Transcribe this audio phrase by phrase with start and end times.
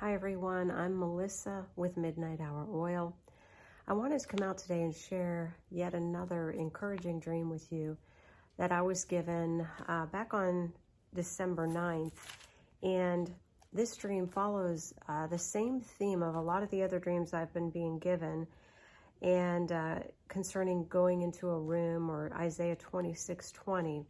[0.00, 0.70] Hi, everyone.
[0.70, 3.16] I'm Melissa with Midnight Hour Oil.
[3.88, 7.96] I wanted to come out today and share yet another encouraging dream with you
[8.58, 10.72] that I was given uh, back on
[11.16, 12.12] December 9th.
[12.84, 13.28] And
[13.72, 17.52] this dream follows uh, the same theme of a lot of the other dreams I've
[17.52, 18.46] been being given
[19.20, 24.06] and uh, concerning going into a room or Isaiah 26 20.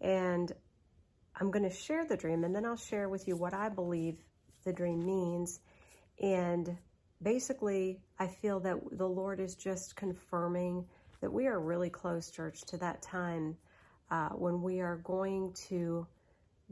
[0.00, 0.50] And
[1.38, 4.16] I'm going to share the dream and then I'll share with you what I believe
[4.66, 5.60] the dream means.
[6.22, 6.76] And
[7.22, 10.84] basically, I feel that the Lord is just confirming
[11.22, 13.56] that we are really close, church, to that time
[14.10, 16.06] uh, when we are going to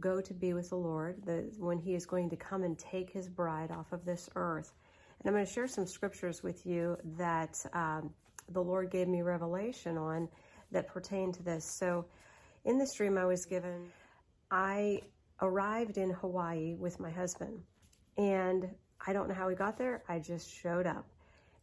[0.00, 3.10] go to be with the Lord, the, when He is going to come and take
[3.10, 4.74] His bride off of this earth.
[5.20, 8.12] And I'm going to share some scriptures with you that um,
[8.50, 10.28] the Lord gave me revelation on
[10.72, 11.64] that pertain to this.
[11.64, 12.04] So,
[12.64, 13.86] in this dream I was given,
[14.50, 15.02] I
[15.40, 17.60] arrived in Hawaii with my husband.
[18.16, 18.68] And
[19.06, 20.02] I don't know how we got there.
[20.08, 21.06] I just showed up.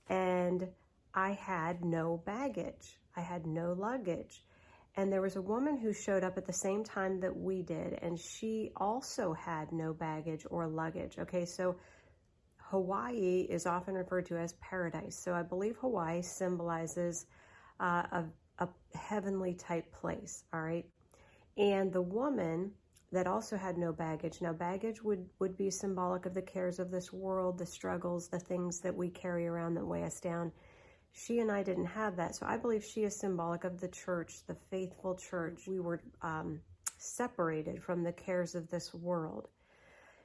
[0.09, 0.67] And
[1.13, 4.43] I had no baggage, I had no luggage.
[4.97, 7.97] And there was a woman who showed up at the same time that we did,
[8.01, 11.17] and she also had no baggage or luggage.
[11.17, 11.77] Okay, so
[12.57, 15.17] Hawaii is often referred to as paradise.
[15.21, 17.25] So I believe Hawaii symbolizes
[17.79, 18.25] uh, a,
[18.59, 20.43] a heavenly type place.
[20.53, 20.85] All right.
[21.57, 22.71] And the woman
[23.11, 24.41] that also had no baggage.
[24.41, 28.39] Now, baggage would, would be symbolic of the cares of this world, the struggles, the
[28.39, 30.51] things that we carry around that weigh us down.
[31.13, 32.35] She and I didn't have that.
[32.35, 35.67] So I believe she is symbolic of the church, the faithful church.
[35.67, 36.61] We were um,
[36.97, 39.49] separated from the cares of this world.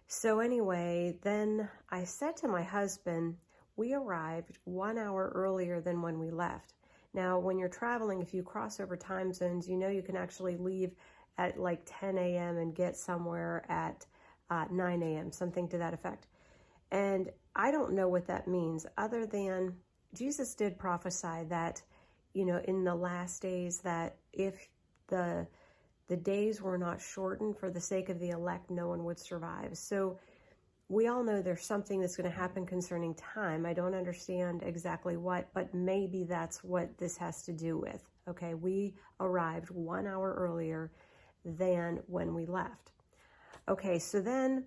[0.09, 3.37] So, anyway, then I said to my husband,
[3.75, 6.75] we arrived one hour earlier than when we left.
[7.13, 10.57] Now, when you're traveling, if you cross over time zones, you know you can actually
[10.57, 10.93] leave
[11.39, 12.59] at like 10 a.m.
[12.59, 14.07] and get somewhere at
[14.51, 16.27] uh, 9 a.m., something to that effect.
[16.91, 19.75] And I don't know what that means, other than
[20.15, 21.83] Jesus did prophesy that,
[22.33, 24.69] you know, in the last days, that if
[25.09, 25.47] the
[26.09, 29.77] the days were not shortened for the sake of the elect, no one would survive.
[29.77, 30.19] So
[30.89, 33.67] we all know there's something that's going to happen concerning time.
[33.67, 38.05] I don't understand exactly what, but maybe that's what this has to do with.
[38.29, 40.93] Okay, we arrived one hour earlier
[41.47, 42.93] than when we left.
[43.69, 44.65] Okay, so then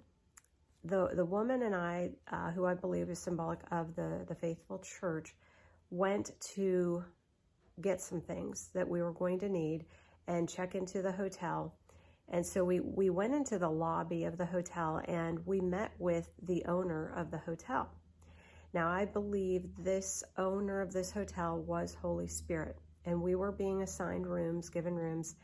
[0.84, 4.80] the the woman and I, uh, who I believe is symbolic of the the faithful
[4.80, 5.36] church,
[5.92, 7.04] went to
[7.82, 9.86] get some things that we were going to need
[10.28, 11.74] and check into the hotel.
[12.32, 16.30] And so we, we went into the lobby of the hotel and we met with
[16.44, 17.90] the owner of the hotel.
[18.74, 23.82] Now, I believe this owner of this hotel was Holy Spirit, and we were being
[23.82, 25.38] assigned rooms, given rooms,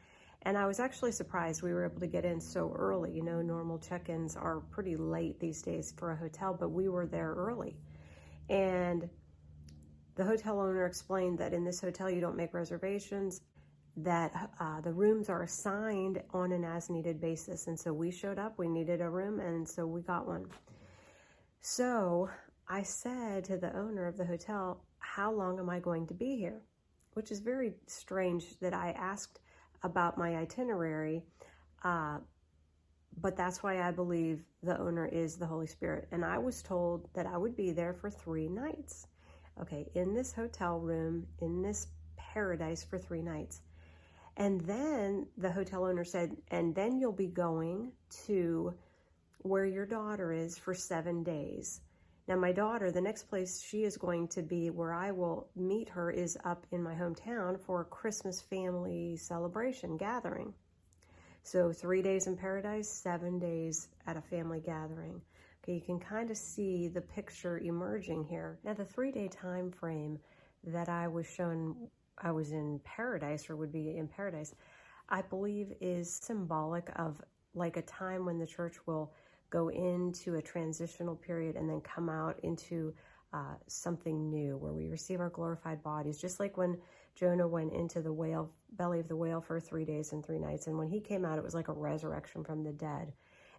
[0.45, 3.11] and I was actually surprised we were able to get in so early.
[3.11, 6.88] You know, normal check ins are pretty late these days for a hotel, but we
[6.88, 7.75] were there early.
[8.47, 9.09] And
[10.13, 13.41] the hotel owner explained that in this hotel you don't make reservations,
[13.97, 17.66] that uh, the rooms are assigned on an as needed basis.
[17.66, 20.45] And so we showed up, we needed a room, and so we got one.
[21.61, 22.29] So
[22.67, 26.35] I said to the owner of the hotel, How long am I going to be
[26.35, 26.61] here?
[27.13, 29.39] Which is very strange that I asked
[29.84, 31.24] about my itinerary.
[31.84, 32.19] Uh,
[33.22, 36.08] but that's why I believe the owner is the Holy Spirit.
[36.12, 39.08] And I was told that I would be there for three nights.
[39.62, 41.88] Okay, in this hotel room, in this
[42.18, 43.62] paradise for three nights.
[44.38, 47.94] And then the hotel owner said, and then you'll be going
[48.25, 48.74] to
[49.40, 51.80] where your daughter is for seven days.
[52.28, 55.90] Now, my daughter, the next place she is going to be where I will meet
[55.90, 60.53] her is up in my hometown for a Christmas family celebration gathering.
[61.44, 65.22] So, three days in paradise, seven days at a family gathering.
[65.64, 68.58] Okay, you can kind of see the picture emerging here.
[68.64, 70.18] Now, the three day time frame
[70.64, 71.75] that I was shown
[72.18, 74.56] I was in paradise or would be in paradise,
[75.09, 77.22] I believe is symbolic of
[77.53, 79.14] like a time when the church will
[79.50, 82.93] go into a transitional period and then come out into
[83.34, 86.78] uh, something new where we receive our glorified bodies, just like when
[87.16, 90.67] Jonah went into the whale belly of the whale for three days and three nights,
[90.67, 93.11] and when he came out, it was like a resurrection from the dead.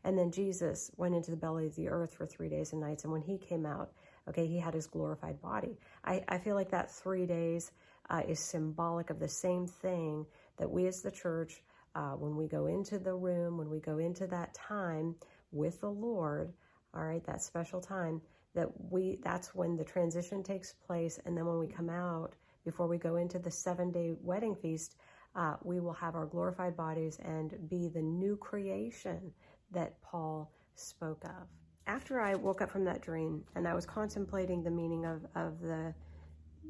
[0.05, 3.05] And then Jesus went into the belly of the earth for three days and nights,
[3.05, 3.93] and when he came out,
[4.29, 5.79] okay, he had his glorified body.
[6.05, 7.73] I, I feel like that three days
[8.09, 10.27] uh, is symbolic of the same thing
[10.59, 11.63] that we as the church,
[11.95, 15.15] uh, when we go into the room, when we go into that time,
[15.53, 16.53] with the Lord,
[16.95, 18.21] all right, that special time
[18.55, 22.35] that we that's when the transition takes place and then when we come out
[22.65, 24.97] before we go into the 7-day wedding feast,
[25.37, 29.33] uh, we will have our glorified bodies and be the new creation
[29.73, 31.47] that Paul spoke of.
[31.87, 35.61] after I woke up from that dream and I was contemplating the meaning of, of
[35.61, 35.95] the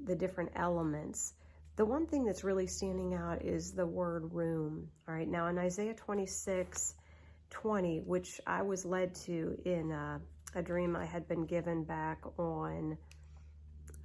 [0.04, 1.34] the different elements,
[1.76, 4.88] the one thing that's really standing out is the word room.
[5.08, 6.94] All right, now in Isaiah 26,
[7.50, 10.20] 20, which I was led to in a,
[10.54, 12.96] a dream I had been given back on,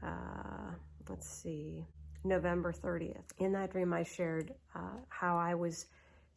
[0.04, 0.72] uh,
[1.10, 1.86] let's see,
[2.24, 3.24] November 30th.
[3.40, 5.88] In that dream, I shared uh, how I was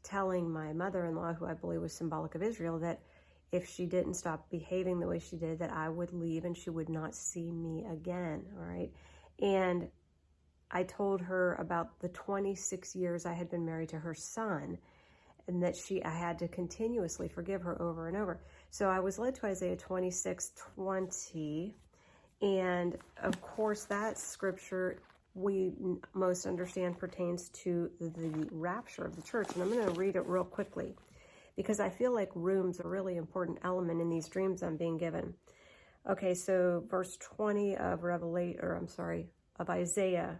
[0.03, 3.01] telling my mother in law, who I believe was symbolic of Israel, that
[3.53, 6.71] if she didn't stop behaving the way she did, that I would leave and she
[6.71, 8.45] would not see me again.
[8.59, 8.91] All right.
[9.41, 9.89] And
[10.71, 14.79] I told her about the 26 years I had been married to her son
[15.49, 18.41] and that she I had to continuously forgive her over and over.
[18.71, 21.75] So I was led to Isaiah 26, 20.
[22.43, 24.99] And of course, that scripture
[25.35, 25.73] we
[26.15, 29.49] most understand pertains to the rapture of the church.
[29.55, 30.95] And I'm going to read it real quickly
[31.57, 35.35] because I feel like room's a really important element in these dreams I'm being given.
[36.09, 39.27] Okay, so verse 20 of Revelation, or I'm sorry,
[39.59, 40.39] of Isaiah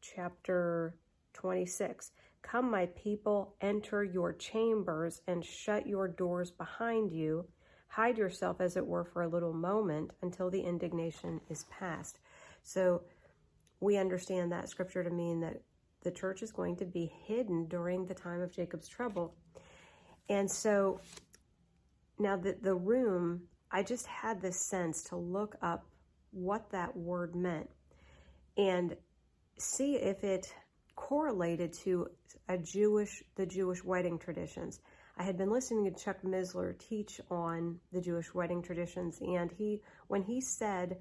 [0.00, 0.94] chapter
[1.34, 2.10] 26.
[2.50, 7.48] Come, my people, enter your chambers and shut your doors behind you.
[7.88, 12.18] Hide yourself, as it were, for a little moment until the indignation is past.
[12.62, 13.02] So
[13.80, 15.60] we understand that scripture to mean that
[16.02, 19.34] the church is going to be hidden during the time of Jacob's trouble.
[20.28, 21.00] And so
[22.18, 25.84] now the, the room, I just had this sense to look up
[26.30, 27.70] what that word meant
[28.56, 28.96] and
[29.58, 30.52] see if it
[30.96, 32.08] correlated to
[32.48, 34.80] a Jewish, the Jewish wedding traditions.
[35.18, 39.80] I had been listening to Chuck Missler teach on the Jewish wedding traditions, and he,
[40.08, 40.96] when he said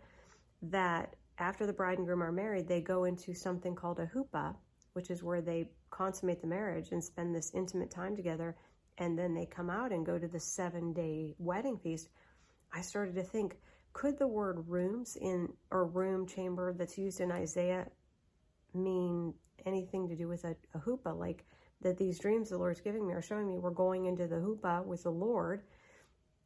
[0.61, 4.55] that after the bride and groom are married, they go into something called a huppah,
[4.93, 8.55] which is where they consummate the marriage and spend this intimate time together,
[8.97, 12.09] and then they come out and go to the seven day wedding feast.
[12.71, 13.57] I started to think,
[13.91, 17.87] could the word rooms in or room chamber that's used in Isaiah
[18.75, 19.33] mean
[19.65, 21.17] anything to do with a, a huppah?
[21.17, 21.45] Like
[21.81, 24.85] that these dreams the Lord's giving me are showing me we're going into the huppah
[24.85, 25.63] with the Lord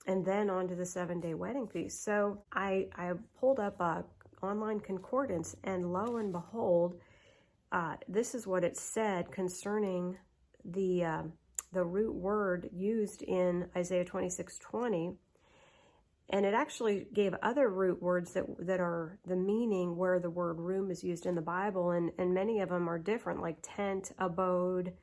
[0.07, 2.03] and then on to the seven day wedding feast.
[2.03, 4.03] So I, I pulled up a
[4.41, 6.95] online concordance, and lo and behold,
[7.71, 10.17] uh, this is what it said concerning
[10.65, 11.23] the uh,
[11.71, 15.11] the root word used in Isaiah 26 20.
[16.31, 20.59] And it actually gave other root words that, that are the meaning where the word
[20.59, 24.11] room is used in the Bible, and, and many of them are different, like tent,
[24.19, 24.93] abode,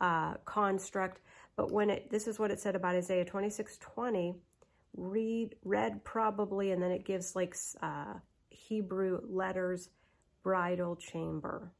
[0.00, 1.20] uh, construct.
[1.56, 4.36] But when it, this is what it said about Isaiah 26 20,
[4.96, 8.14] read, read probably, and then it gives like uh,
[8.50, 9.88] Hebrew letters,
[10.44, 11.72] bridal chamber.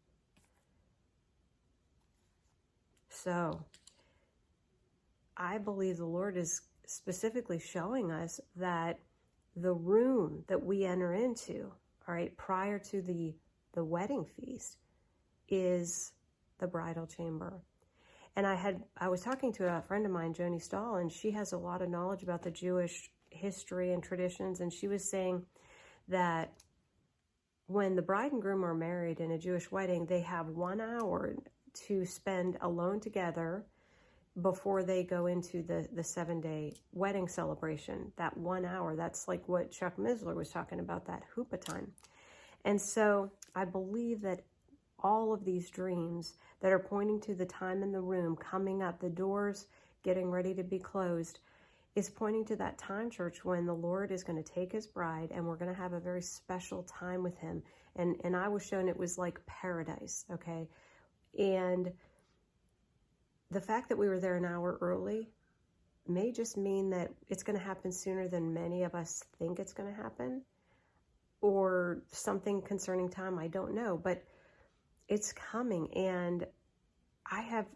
[3.08, 3.64] So,
[5.36, 8.98] I believe the Lord is specifically showing us that
[9.56, 11.72] the room that we enter into,
[12.08, 13.34] all right, prior to the,
[13.72, 14.78] the wedding feast,
[15.48, 16.12] is
[16.58, 17.62] the bridal chamber.
[18.36, 21.30] And I had I was talking to a friend of mine, Joni Stahl, and she
[21.30, 25.44] has a lot of knowledge about the Jewish history and traditions, and she was saying
[26.08, 26.52] that
[27.66, 31.34] when the bride and groom are married in a Jewish wedding, they have one hour
[31.86, 33.64] to spend alone together
[34.42, 38.12] before they go into the, the seven day wedding celebration.
[38.16, 41.92] That one hour, that's like what Chuck Missler was talking about, that huppah time.
[42.64, 44.42] And so I believe that
[45.00, 49.00] all of these dreams that are pointing to the time in the room coming up,
[49.00, 49.66] the doors
[50.02, 51.40] getting ready to be closed,
[51.94, 55.30] is pointing to that time, church, when the Lord is going to take his bride
[55.34, 57.62] and we're going to have a very special time with him.
[57.96, 60.68] And, and I was shown it was like paradise, okay?
[61.38, 61.90] And
[63.50, 65.28] the fact that we were there an hour early
[66.08, 69.72] may just mean that it's going to happen sooner than many of us think it's
[69.72, 70.42] going to happen
[71.40, 73.38] or something concerning time.
[73.38, 74.22] I don't know, but
[75.08, 75.92] it's coming.
[75.94, 76.46] And
[77.30, 77.66] I have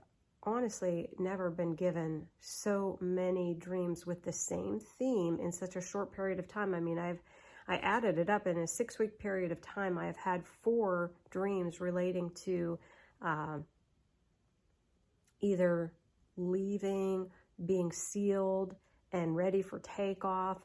[0.42, 6.12] honestly never been given so many dreams with the same theme in such a short
[6.12, 6.74] period of time.
[6.74, 7.20] I mean, I've
[7.68, 9.96] I added it up in a six week period of time.
[9.96, 12.78] I have had four dreams relating to
[13.22, 13.58] uh,
[15.40, 15.92] either
[16.36, 17.30] leaving,
[17.66, 18.74] being sealed,
[19.12, 20.58] and ready for takeoff,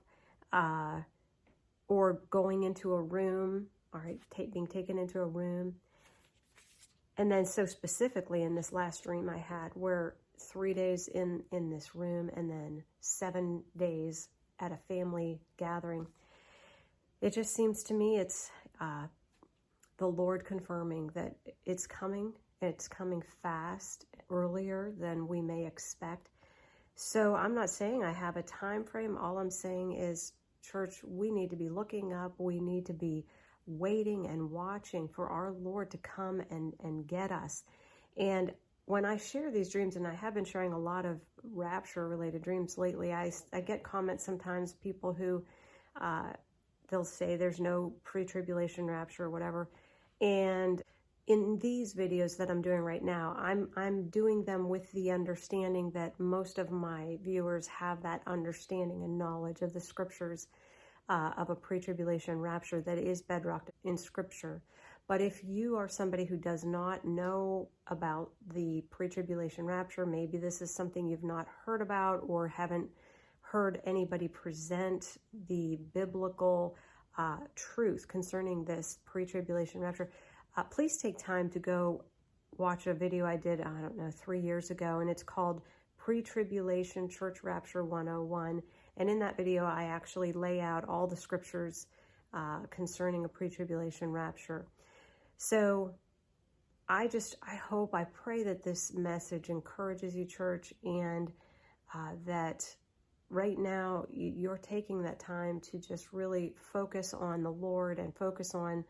[0.53, 1.01] uh,
[1.87, 3.67] or going into a room.
[3.93, 4.19] All right,
[4.51, 5.75] being taken into a room
[7.17, 11.69] and then so specifically in this last dream I had, where three days in in
[11.69, 14.29] this room and then seven days
[14.59, 16.07] at a family gathering,
[17.21, 18.51] it just seems to me it's
[18.81, 19.07] uh,
[19.97, 22.33] the Lord confirming that it's coming.
[22.61, 26.29] It's coming fast, earlier than we may expect.
[26.95, 29.17] So I'm not saying I have a time frame.
[29.17, 32.33] All I'm saying is church, we need to be looking up.
[32.37, 33.25] We need to be
[33.67, 37.63] waiting and watching for our Lord to come and, and get us.
[38.17, 38.51] And
[38.85, 42.43] when I share these dreams, and I have been sharing a lot of rapture related
[42.43, 45.43] dreams lately, I, I get comments sometimes, people who
[45.99, 46.33] uh,
[46.89, 49.69] they'll say there's no pre tribulation rapture or whatever.
[50.21, 50.81] And
[51.27, 55.89] in these videos that I'm doing right now, I'm I'm doing them with the understanding
[55.91, 60.47] that most of my viewers have that understanding and knowledge of the scriptures
[61.09, 64.61] uh, of a pre-tribulation rapture that is bedrock in scripture.
[65.07, 70.61] But if you are somebody who does not know about the pre-tribulation rapture, maybe this
[70.61, 72.89] is something you've not heard about or haven't
[73.41, 75.17] heard anybody present
[75.47, 76.75] the biblical
[77.17, 80.09] uh, truth concerning this pre-tribulation rapture
[80.57, 82.03] uh, please take time to go
[82.57, 85.61] watch a video I did, I don't know, three years ago, and it's called
[85.97, 88.61] Pre Tribulation Church Rapture 101.
[88.97, 91.87] And in that video, I actually lay out all the scriptures
[92.33, 94.67] uh, concerning a pre tribulation rapture.
[95.37, 95.93] So
[96.87, 101.31] I just, I hope, I pray that this message encourages you, church, and
[101.93, 102.63] uh, that
[103.29, 108.53] right now you're taking that time to just really focus on the Lord and focus
[108.53, 108.85] on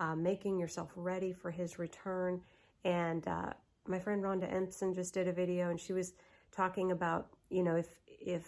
[0.00, 2.40] uh, making yourself ready for his return.
[2.84, 3.52] And uh,
[3.86, 6.12] my friend Rhonda Ensign just did a video, and she was
[6.52, 8.46] talking about, you know, if if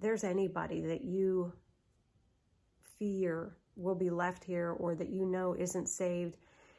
[0.00, 1.52] there's anybody that you
[2.98, 6.36] fear will be left here, or that you know isn't saved,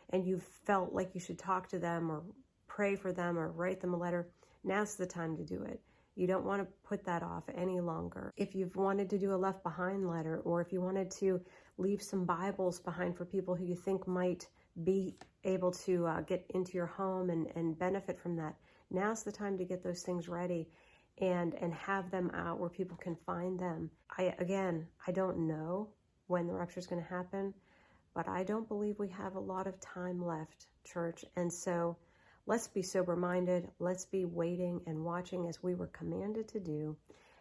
[0.10, 2.24] and you felt like you should talk to them, or
[2.68, 4.28] pray for them, or write them a letter,
[4.64, 5.80] now's the time to do it.
[6.16, 8.34] You don't want to put that off any longer.
[8.36, 11.40] If you've wanted to do a left behind letter, or if you wanted to
[11.80, 14.48] leave some Bibles behind for people who you think might
[14.84, 18.56] be able to uh, get into your home and, and benefit from that.
[18.92, 20.68] Now's the time to get those things ready
[21.22, 23.90] and and have them out where people can find them.
[24.18, 25.90] I again, I don't know
[26.28, 27.54] when the rupture is going to happen,
[28.14, 31.26] but I don't believe we have a lot of time left, church.
[31.36, 31.98] And so
[32.46, 33.68] let's be sober minded.
[33.80, 36.96] Let's be waiting and watching as we were commanded to do.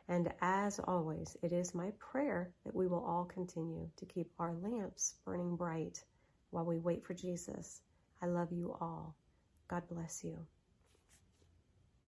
[0.08, 4.54] And as always, it is my prayer that we will all continue to keep our
[4.54, 6.04] lamps burning bright
[6.50, 7.82] while we wait for Jesus.
[8.22, 9.14] I love you all.
[9.68, 10.46] God bless you.